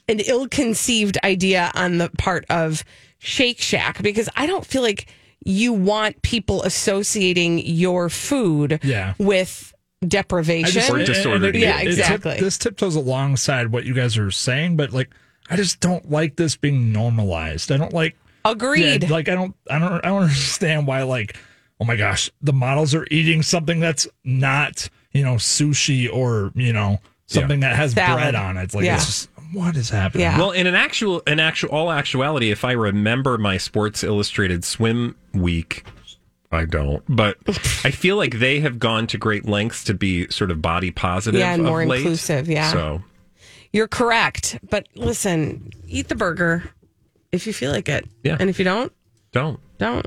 [0.09, 2.83] an ill-conceived idea on the part of
[3.19, 5.07] Shake Shack because I don't feel like
[5.45, 9.15] you want people associating your food Yeah.
[9.19, 9.73] with
[10.07, 10.83] deprivation.
[10.95, 11.93] Or disordered Yeah, eating.
[11.93, 12.41] it tip- exactly.
[12.41, 15.11] this tiptoes alongside what you guys are saying, but like,
[15.49, 17.71] I just don't like this being normalized.
[17.73, 18.17] I don't like.
[18.45, 19.03] Agreed.
[19.05, 21.03] Yeah, like I don't, I don't, I don't understand why.
[21.03, 21.37] Like,
[21.81, 26.73] oh my gosh, the models are eating something that's not, you know, sushi or you
[26.73, 28.21] know something that has Salad.
[28.23, 28.65] bread on it.
[28.65, 28.97] It's like Yeah.
[28.97, 30.23] it's just what is happening?
[30.23, 30.39] Yeah.
[30.39, 35.17] Well, in an actual, in actual, all actuality, if I remember my Sports Illustrated swim
[35.35, 35.85] week,
[36.53, 37.37] I don't, but
[37.85, 41.41] I feel like they have gone to great lengths to be sort of body positive,
[41.41, 41.99] Yeah, and of more late.
[42.03, 42.71] inclusive, yeah.
[42.73, 43.03] So
[43.73, 44.59] You're correct.
[44.69, 46.71] But listen, eat the burger
[47.33, 48.07] if you feel like it.
[48.23, 48.37] Yeah.
[48.39, 48.93] And if you don't,
[49.33, 49.61] don't.
[49.79, 50.07] don't.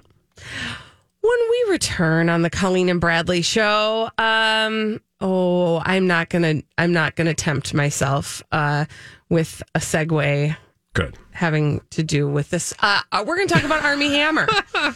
[1.21, 6.91] When we return on the Colleen and Bradley show, um, oh, I'm not gonna I'm
[6.91, 8.86] not gonna tempt myself uh
[9.29, 10.55] with a segue
[10.93, 11.17] Good.
[11.31, 12.73] having to do with this.
[12.79, 14.47] Uh, uh, we're gonna talk about Armie Hammer.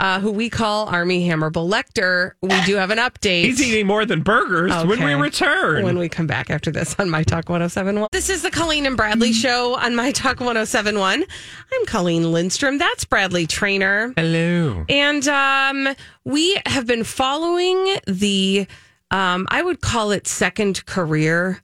[0.00, 2.32] Uh, who we call Armie Hammer Lecter.
[2.40, 3.42] We do have an update.
[3.44, 5.84] He's eating more than burgers when we return.
[5.84, 8.08] When we come back after this on My Talk 1071.
[8.12, 11.24] This is the Colleen and Bradley show on My Talk 1071.
[11.72, 12.78] I'm Colleen Lindstrom.
[12.78, 14.12] That's Bradley Traynor.
[14.16, 14.84] Hello.
[14.88, 18.68] And um, we have been following the,
[19.10, 21.60] um, I would call it second career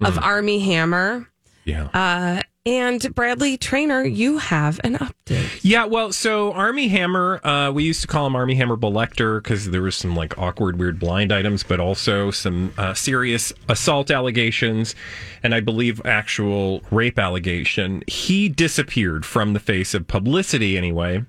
[0.00, 1.28] of Armie Hammer.
[1.64, 1.88] Yeah.
[1.92, 5.60] Uh, and Bradley Traynor, you have an update.
[5.62, 9.70] Yeah, well, so Armie Hammer, uh, we used to call him Armie Hammer Belector because
[9.70, 14.94] there was some like awkward, weird blind items, but also some uh, serious assault allegations,
[15.42, 18.02] and I believe actual rape allegation.
[18.06, 21.22] He disappeared from the face of publicity anyway.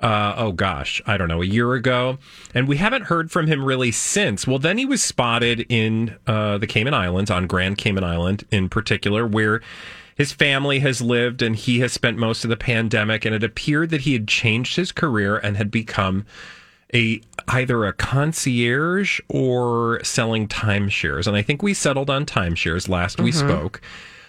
[0.00, 2.18] Uh, oh gosh, I don't know, a year ago,
[2.52, 4.46] and we haven't heard from him really since.
[4.46, 8.68] Well, then he was spotted in uh, the Cayman Islands, on Grand Cayman Island in
[8.68, 9.62] particular, where
[10.14, 13.90] his family has lived and he has spent most of the pandemic and it appeared
[13.90, 16.24] that he had changed his career and had become
[16.92, 21.26] a either a concierge or selling timeshares.
[21.26, 23.80] And i think we settled on timeshares last we spoke.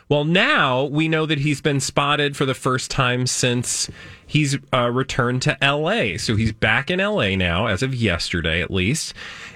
[0.07, 3.89] Well now we know that he's been spotted for the first time since
[4.25, 8.71] he's uh, returned to la so he's back in la now as of yesterday at
[8.71, 9.13] least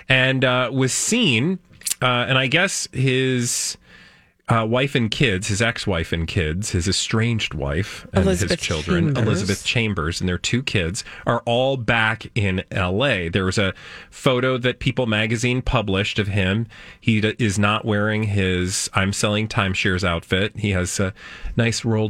[0.08, 1.60] and uh, was seen
[2.02, 3.78] uh, and i guess his
[4.50, 9.06] uh, wife and kids, his ex-wife and kids, his estranged wife and Elizabeth his children,
[9.06, 9.24] Chambers.
[9.28, 13.30] Elizabeth Chambers, and their two kids are all back in L.A.
[13.30, 13.74] There was a
[14.10, 16.68] photo that People Magazine published of him.
[17.00, 20.58] He d- is not wearing his "I'm selling timeshares" outfit.
[20.58, 21.14] He has a
[21.56, 22.10] nice rolled.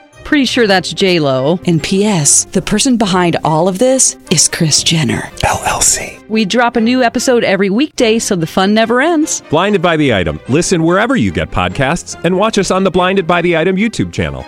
[0.23, 1.59] Pretty sure that's J Lo.
[1.65, 2.45] And P.S.
[2.45, 6.25] The person behind all of this is Kris Jenner LLC.
[6.29, 9.41] We drop a new episode every weekday, so the fun never ends.
[9.49, 10.39] Blinded by the item.
[10.47, 14.13] Listen wherever you get podcasts, and watch us on the Blinded by the Item YouTube
[14.13, 14.45] channel.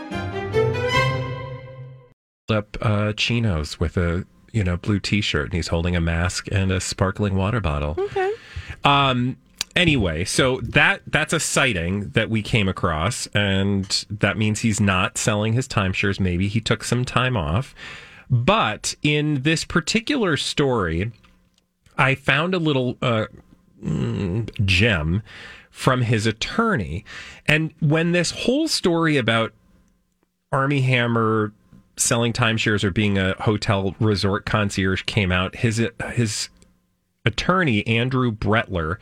[2.50, 6.72] up uh, chinos with a you know blue T-shirt, and he's holding a mask and
[6.72, 7.96] a sparkling water bottle.
[7.98, 8.32] Okay.
[8.86, 9.38] Um.
[9.76, 15.18] Anyway, so that that's a sighting that we came across, and that means he's not
[15.18, 16.20] selling his timeshares.
[16.20, 17.74] Maybe he took some time off.
[18.30, 21.12] But in this particular story,
[21.98, 23.26] I found a little uh,
[23.84, 25.24] mm, gem
[25.72, 27.04] from his attorney,
[27.48, 29.54] and when this whole story about
[30.52, 31.52] Armie Hammer
[31.98, 35.82] selling timeshares or being a hotel resort concierge came out, his
[36.12, 36.50] his
[37.26, 38.98] attorney Andrew Brettler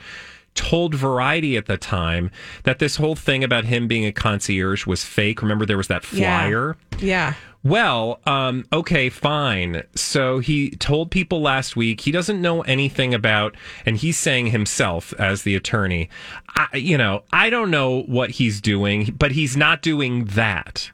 [0.54, 2.30] told Variety at the time
[2.64, 5.42] that this whole thing about him being a concierge was fake.
[5.42, 6.40] Remember, there was that Yeah.
[6.40, 6.78] flyer.
[7.00, 7.34] Yeah.
[7.64, 9.84] Well, um, okay, fine.
[9.96, 15.14] So he told people last week he doesn't know anything about, and he's saying himself
[15.20, 16.10] as the attorney,
[16.56, 20.92] I, you know, I don't know what he's doing, but he's not doing that.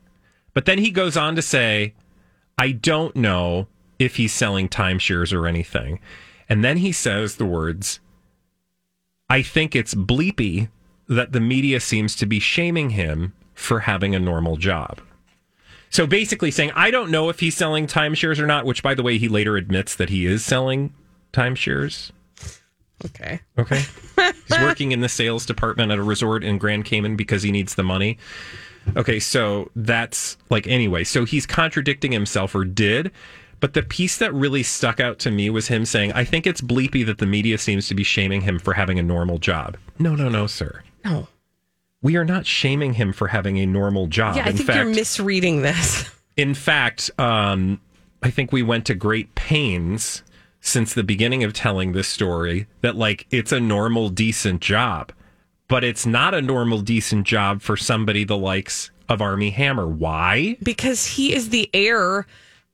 [0.53, 1.93] But then he goes on to say,
[2.57, 3.67] I don't know
[3.97, 5.99] if he's selling timeshares or anything.
[6.49, 7.99] And then he says the words,
[9.29, 10.69] I think it's bleepy
[11.07, 15.01] that the media seems to be shaming him for having a normal job.
[15.89, 19.03] So basically saying, I don't know if he's selling timeshares or not, which by the
[19.03, 20.93] way, he later admits that he is selling
[21.33, 22.11] timeshares.
[23.05, 23.39] Okay.
[23.57, 23.83] Okay.
[24.47, 27.75] He's working in the sales department at a resort in Grand Cayman because he needs
[27.75, 28.17] the money.
[28.95, 31.03] Okay, so that's like anyway.
[31.03, 33.11] So he's contradicting himself or did.
[33.59, 36.61] But the piece that really stuck out to me was him saying, I think it's
[36.61, 39.77] bleepy that the media seems to be shaming him for having a normal job.
[39.97, 40.83] No, no, no, sir.
[41.03, 41.27] No.
[42.01, 44.35] We are not shaming him for having a normal job.
[44.35, 46.09] Yeah, I in think fact, you're misreading this.
[46.37, 47.81] in fact, um,
[48.21, 50.23] I think we went to great pains
[50.59, 55.11] since the beginning of telling this story that, like, it's a normal, decent job,
[55.67, 59.87] but it's not a normal, decent job for somebody the likes of Armie Hammer.
[59.87, 60.57] Why?
[60.61, 62.27] Because he is the heir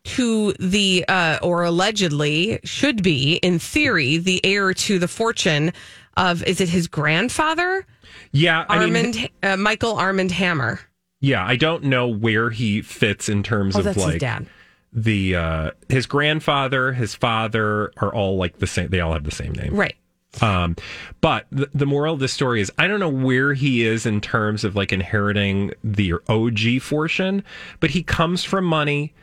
[0.04, 5.72] to the, uh, or allegedly should be, in theory, the heir to the fortune
[6.18, 7.86] of, is it his grandfather?
[8.32, 10.80] Yeah, I mean, Armand, uh, Michael Armand Hammer.
[11.22, 14.46] yeah, I don't know where he fits in terms Oh, of like dad.
[14.92, 18.90] the uh, his grandfather, his father are all like the same.
[18.90, 19.96] They all have the same name, Right.
[20.42, 20.76] Um,
[21.22, 24.20] but the, the moral of the story is I don't know where he is in
[24.20, 27.44] terms of like inheriting the OG fortune,
[27.80, 29.14] but he comes from money.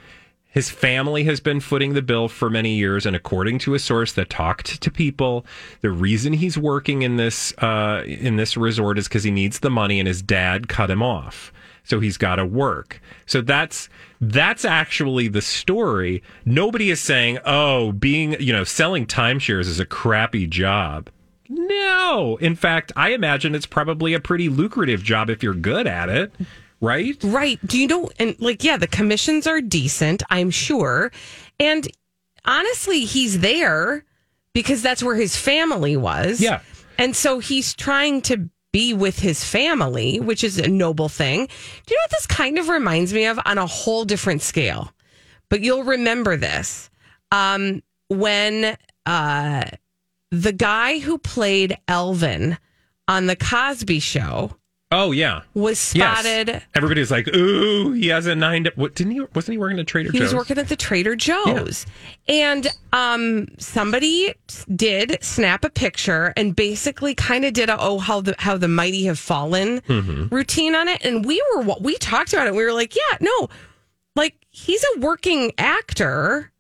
[0.51, 4.13] His family has been footing the bill for many years, and according to a source
[4.13, 5.47] that talked to people,
[5.81, 9.71] the reason he's working in this uh, in this resort is because he needs the
[9.71, 11.53] money, and his dad cut him off,
[11.85, 13.01] so he's got to work.
[13.27, 13.89] So that's
[14.21, 16.21] that's actually the story.
[16.45, 21.11] Nobody is saying, "Oh, being you know selling timeshares is a crappy job."
[21.49, 26.09] No, in fact, I imagine it's probably a pretty lucrative job if you're good at
[26.09, 26.33] it,
[26.81, 27.17] right?
[27.23, 27.59] Right.
[27.67, 28.11] Do you know?
[28.19, 31.13] And like, yeah, the commissions are decent, I'm sure.
[31.59, 31.87] And
[32.45, 34.05] honestly, he's there
[34.53, 36.41] because that's where his family was.
[36.41, 36.61] Yeah.
[36.99, 41.47] And so he's trying to be with his family, which is a noble thing.
[41.47, 44.93] Do you know what this kind of reminds me of on a whole different scale?
[45.49, 46.91] But you'll remember this.
[47.33, 48.77] Um, when
[49.07, 49.65] uh,
[50.31, 52.59] the guy who played Elvin
[53.09, 54.57] on the Cosby show
[54.93, 56.19] Oh yeah, was Yes.
[56.19, 58.65] spotted Everybody's like, "Ooh, he has a nine.
[58.65, 59.21] To, what didn't he?
[59.35, 61.87] Wasn't he working at Trader He Joe's?" was working at the Trader Joe's.
[62.27, 64.35] And um somebody
[64.75, 68.67] did snap a picture and basically kind of did a oh how the how the
[68.67, 70.29] mighty have fallen Mhm.
[70.33, 72.55] routine on it and we were we talked about it.
[72.57, 73.49] We were like, yeah, no.
[74.17, 76.51] Like he's a working actor.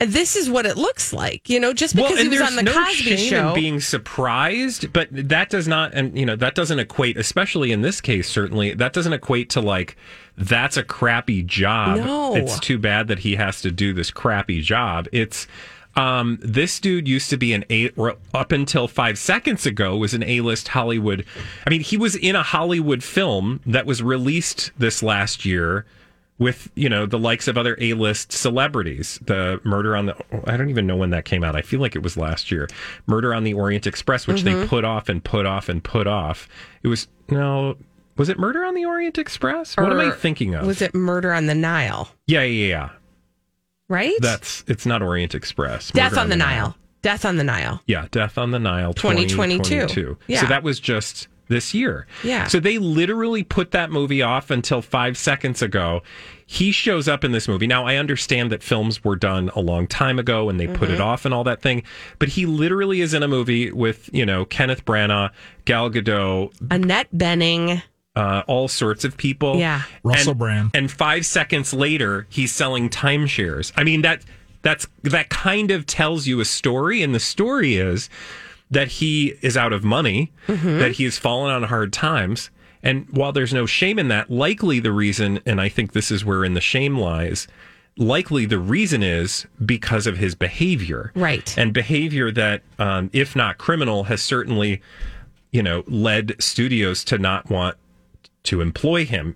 [0.00, 2.72] This is what it looks like, you know, just because he was on the no
[2.72, 3.48] Cosby shame show.
[3.48, 7.82] in being surprised, but that does not, and you know, that doesn't equate, especially in
[7.82, 9.96] this case, certainly, that doesn't equate to like
[10.36, 11.98] that's a crappy job.
[11.98, 12.36] No.
[12.36, 15.08] it's too bad that he has to do this crappy job.
[15.10, 15.48] It's
[15.96, 20.14] um, this dude used to be an A, or up until five seconds ago, was
[20.14, 21.24] an A list Hollywood.
[21.66, 25.86] I mean, he was in a Hollywood film that was released this last year
[26.38, 29.18] with you know the likes of other A-list celebrities.
[29.24, 30.16] The Murder on the
[30.46, 31.56] I don't even know when that came out.
[31.56, 32.68] I feel like it was last year.
[33.06, 34.68] Murder on the Orient Express, which they Mhm.
[34.68, 36.48] put off and put off and put off.
[36.82, 37.76] It was no,
[38.16, 39.76] was it Murder on the Orient Express?
[39.76, 40.66] what am I thinking of?
[40.66, 42.10] Was it Murder on the Nile?
[42.26, 42.88] yeah, yeah, yeah.
[43.88, 44.14] Right?
[44.20, 45.90] That's it's not Orient Express.
[45.90, 46.76] Death Murder on the Nile.
[47.00, 47.80] Death on the Nile.
[47.86, 49.56] Yeah, Death on the Nile 2022.
[49.86, 50.18] 2022.
[50.26, 50.40] Yeah.
[50.42, 52.06] So that was just this year.
[52.22, 52.46] Yeah.
[52.46, 56.02] So they literally put that movie off until five seconds ago.
[56.46, 57.66] He shows up in this movie.
[57.66, 60.98] Now, I understand that films were done a long time ago and they put it
[60.98, 61.04] Mhm.
[61.04, 61.82] off and all that thing,
[62.18, 65.30] but he literally is in a movie with, you know, Kenneth Branagh,
[65.66, 67.82] Gal Gadot, Annette Bening.
[68.16, 69.58] uh, all sorts of people.
[69.58, 69.82] Yeah.
[70.02, 70.70] Russell and, Brand.
[70.74, 73.70] And five seconds later, he's selling timeshares.
[73.76, 74.22] I mean that
[74.62, 78.08] that's that kind of tells you a story, and the story is
[78.70, 80.78] that he is out of money, Mhm.
[80.78, 82.50] that he has fallen on hard times.
[82.82, 86.24] And while there's no shame in that, likely the reason, and I think this is
[86.24, 87.48] wherein the shame lies,
[87.96, 91.10] likely the reason is because of his behavior.
[91.16, 91.52] Right.
[91.58, 94.80] And behavior that, um, if not criminal, has certainly,
[95.50, 97.76] you know, led studios to not want
[98.44, 99.34] to employ him.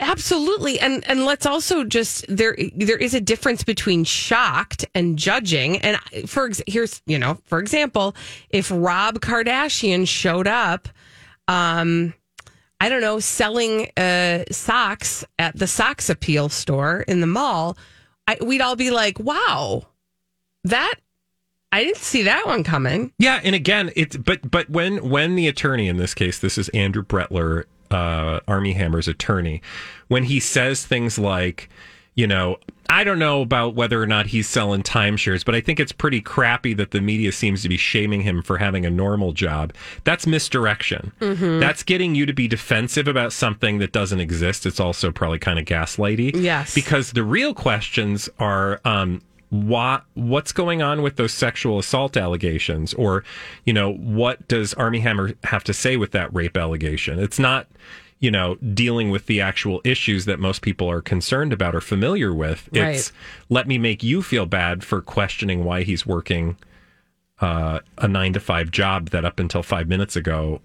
[0.00, 0.80] Absolutely.
[0.80, 5.76] And and let's also just there there is a difference between shocked and judging.
[5.78, 5.98] And
[6.28, 8.16] for here's, you know, for example,
[8.48, 10.88] if Rob Kardashian showed up
[11.48, 12.14] um
[12.80, 17.76] I don't know, selling uh socks at the socks appeal store in the mall,
[18.26, 19.86] I, we'd all be like, "Wow.
[20.64, 20.94] That
[21.72, 25.46] I didn't see that one coming." Yeah, and again, it's but but when when the
[25.46, 29.62] attorney in this case, this is Andrew Brettler, uh, Armie Hammer's attorney,
[30.08, 31.68] when he says things like,
[32.14, 32.56] you know,
[32.92, 36.20] I don't know about whether or not he's selling timeshares, but I think it's pretty
[36.20, 39.72] crappy that the media seems to be shaming him for having a normal job.
[40.02, 41.12] That's misdirection.
[41.20, 41.60] Mhm.
[41.60, 44.66] That's getting you to be defensive about something that doesn't exist.
[44.66, 46.32] It's also probably kind of gaslighty.
[46.34, 46.74] Yes.
[46.74, 52.94] Because the real questions are um, What what's going on with those sexual assault allegations,
[52.94, 53.24] or
[53.64, 57.18] you know, what does Armie Hammer have to say with that rape allegation?
[57.18, 57.66] It's not
[58.20, 62.32] you know dealing with the actual issues that most people are concerned about or familiar
[62.32, 62.68] with.
[62.72, 62.94] Right.
[62.94, 63.12] It's
[63.48, 66.56] let me make you feel bad for questioning why he's working
[67.40, 70.60] uh, a nine to five job that up until five minutes ago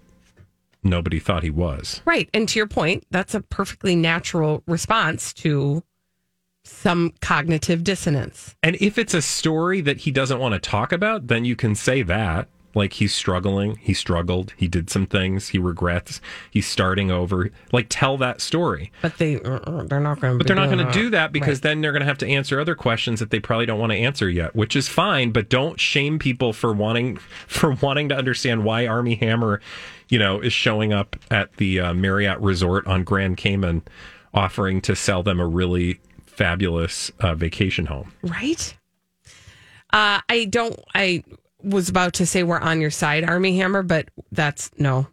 [0.86, 2.00] nobody thought he was.
[2.04, 2.28] Right.
[2.32, 5.82] And to your point, that's a perfectly natural response to
[6.66, 8.54] some cognitive dissonance.
[8.62, 11.74] And if it's a story that he doesn't want to talk about, then you can
[11.74, 12.48] say that.
[12.74, 17.50] Like he's struggling, he struggled, he did some things, he regrets, he's starting over.
[17.72, 18.92] Like tell that story.
[19.00, 21.62] But they uh, they're not going to But they're not going to do that because
[21.62, 23.98] then they're going to have to answer other questions that they probably don't want to
[23.98, 28.62] answer yet, which is fine, but don't shame people for wanting for wanting to understand
[28.62, 29.62] why Armie Hammer,
[30.10, 33.84] you know, is showing up at the uh, Marriott Resort on Grand Cayman
[34.34, 35.98] offering to sell them a really
[36.36, 38.12] fabulous uh, vacation home.
[38.22, 38.76] Right?
[39.92, 41.24] Uh, I don't I
[41.62, 45.06] was about to say we're on your side, Armie Hammer, but that's no.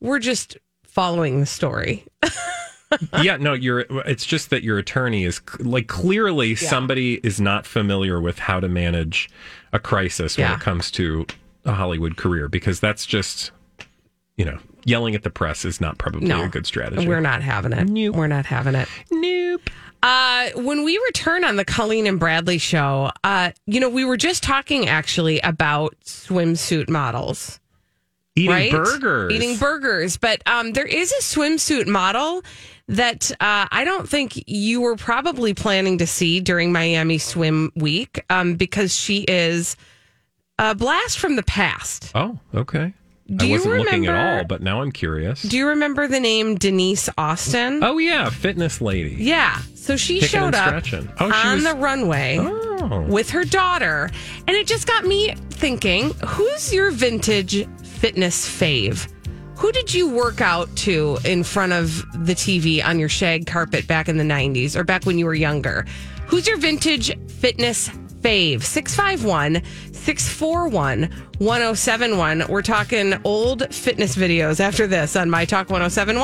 [0.00, 2.04] We're just following the story.
[3.22, 3.80] yeah, no, you're.
[4.06, 8.68] It's just that your attorney is like clearly somebody is not familiar with how to
[8.68, 9.30] manage
[9.72, 10.54] a crisis when Yeah.
[10.54, 11.26] it comes to
[11.64, 13.50] a Hollywood career because that's just,
[14.36, 16.44] you know, yelling at the press is not probably No.
[16.44, 17.06] a good strategy.
[17.08, 18.12] We're not having it.
[18.14, 18.88] We're not having it.
[19.10, 19.70] Nope.
[20.04, 24.18] Uh, when we return on the Colleen and Bradley show, uh, you know, we were
[24.18, 27.58] just talking actually about swimsuit models.
[28.36, 28.70] Eating right?
[28.70, 29.32] burgers.
[29.32, 30.18] Eating burgers.
[30.18, 32.42] But um, there is a swimsuit model
[32.86, 38.22] that uh, I don't think you were probably planning to see during Miami Swim Week
[38.28, 39.74] um, because she is
[40.58, 42.12] a blast from the past.
[42.14, 42.92] Oh, okay.
[43.26, 45.42] Do I you wasn't looking at remember- all, but now I'm curious.
[45.42, 47.82] Do you remember the name Denise Austin?
[47.82, 49.16] oh yeah, fitness lady.
[49.18, 49.58] Yeah.
[49.74, 50.74] So she Kicking showed up.
[50.84, 53.02] Oh, she on was- the runway Oh.
[53.08, 54.10] with her daughter.
[54.46, 59.08] And it just got me thinking who's your vintage fitness fave?
[59.56, 63.86] Who did you work out to in front of the TV on your shag carpet
[63.86, 65.86] back in the 90s or back when you were younger?
[66.26, 67.88] Who's your vintage fitness
[68.20, 68.62] fave?
[68.62, 69.62] 651
[70.04, 72.44] 641 1071.
[72.50, 76.22] We're talking old fitness videos after this on My Talk 1071.